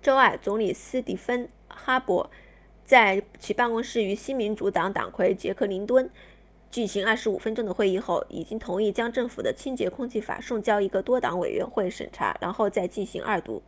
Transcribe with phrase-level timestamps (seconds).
[0.00, 2.30] 周二总理斯蒂芬哈珀 stephen harper
[2.84, 6.10] 在其办公室与新民主党党魁杰克林顿 jack layton
[6.70, 13.64] 举行25分钟的会议后已经同意将政府的清洁空气法送交一个多党委员会审查然后再进行二读